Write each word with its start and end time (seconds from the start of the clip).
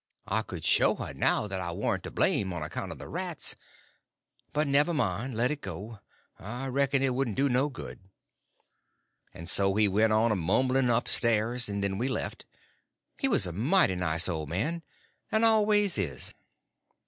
I 0.25 0.41
could 0.41 0.63
show 0.65 0.95
her 0.95 1.13
now 1.13 1.45
that 1.45 1.61
I 1.61 1.71
warn't 1.71 2.03
to 2.05 2.09
blame 2.09 2.51
on 2.53 2.63
account 2.63 2.91
of 2.91 2.97
the 2.97 3.07
rats. 3.07 3.55
But 4.51 4.65
never 4.65 4.95
mind—let 4.95 5.51
it 5.51 5.61
go. 5.61 5.99
I 6.39 6.65
reckon 6.69 7.03
it 7.03 7.13
wouldn't 7.13 7.37
do 7.37 7.47
no 7.47 7.69
good." 7.69 7.99
And 9.31 9.47
so 9.47 9.75
he 9.75 9.87
went 9.87 10.11
on 10.11 10.31
a 10.31 10.35
mumbling 10.35 10.89
up 10.89 11.07
stairs, 11.07 11.69
and 11.69 11.83
then 11.83 11.99
we 11.99 12.07
left. 12.07 12.47
He 13.19 13.27
was 13.27 13.45
a 13.45 13.51
mighty 13.51 13.93
nice 13.93 14.27
old 14.27 14.49
man. 14.49 14.81
And 15.31 15.45
always 15.45 15.99
is. 15.99 16.33